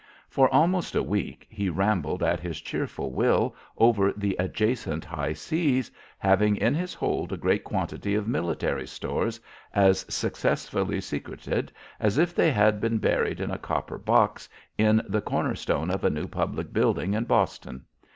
For 0.29 0.51
almost 0.51 0.95
a 0.95 1.03
week 1.03 1.45
he 1.47 1.69
rambled 1.69 2.23
at 2.23 2.39
his 2.39 2.59
cheerful 2.59 3.11
will 3.11 3.55
over 3.77 4.11
the 4.11 4.35
adjacent 4.39 5.05
high 5.05 5.33
seas, 5.33 5.91
having 6.17 6.55
in 6.55 6.73
his 6.73 6.95
hold 6.95 7.31
a 7.31 7.37
great 7.37 7.63
quantity 7.63 8.15
of 8.15 8.27
military 8.27 8.87
stores 8.87 9.39
as 9.75 9.99
successfully 10.11 11.01
secreted 11.01 11.71
as 11.99 12.17
if 12.17 12.33
they 12.33 12.49
had 12.51 12.81
been 12.81 12.97
buried 12.97 13.39
in 13.39 13.51
a 13.51 13.59
copper 13.59 13.99
box 13.99 14.49
in 14.75 15.03
the 15.07 15.21
cornerstone 15.21 15.91
of 15.91 16.03
a 16.03 16.09
new 16.09 16.27
public 16.27 16.73
building 16.73 17.13
in 17.13 17.25
Boston. 17.25 17.85